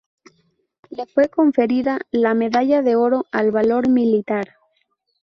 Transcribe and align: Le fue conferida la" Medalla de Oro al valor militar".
Le 0.89 1.05
fue 1.05 1.29
conferida 1.29 1.99
la" 2.09 2.33
Medalla 2.33 2.81
de 2.81 2.95
Oro 2.95 3.25
al 3.31 3.51
valor 3.51 3.87
militar". 3.87 4.55